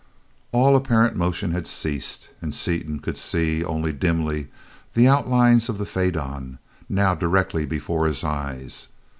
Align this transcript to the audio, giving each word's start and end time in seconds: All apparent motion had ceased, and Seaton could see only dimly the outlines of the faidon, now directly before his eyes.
All 0.51 0.75
apparent 0.75 1.15
motion 1.15 1.51
had 1.51 1.67
ceased, 1.67 2.29
and 2.41 2.55
Seaton 2.55 3.01
could 3.01 3.19
see 3.19 3.63
only 3.63 3.93
dimly 3.93 4.47
the 4.95 5.07
outlines 5.07 5.69
of 5.69 5.77
the 5.77 5.85
faidon, 5.85 6.57
now 6.89 7.13
directly 7.13 7.67
before 7.67 8.07
his 8.07 8.23
eyes. 8.23 8.87